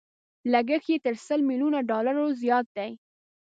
لګښت 0.51 0.87
يې 0.91 0.97
تر 1.05 1.15
سل 1.25 1.39
ميليونو 1.49 1.79
ډالرو 1.89 2.25
زيات 2.41 2.67
دی. 2.77 2.91